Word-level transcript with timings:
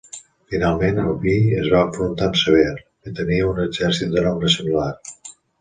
Finalment, 0.53 1.01
Albí 1.01 1.35
es 1.57 1.69
va 1.75 1.83
enfrontar 1.89 2.27
amb 2.29 2.39
Sever, 2.45 2.73
que 2.87 3.15
tenia 3.23 3.53
un 3.53 3.63
exèrcit 3.67 4.17
de 4.17 4.29
nombre 4.29 4.55
similar. 4.59 4.93